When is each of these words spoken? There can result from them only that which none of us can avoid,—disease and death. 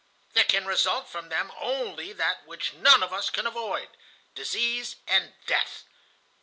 There 0.33 0.45
can 0.45 0.65
result 0.65 1.07
from 1.09 1.29
them 1.29 1.51
only 1.59 2.11
that 2.11 2.47
which 2.47 2.73
none 2.73 3.03
of 3.03 3.13
us 3.13 3.29
can 3.29 3.45
avoid,—disease 3.45 4.95
and 5.05 5.35
death. 5.45 5.83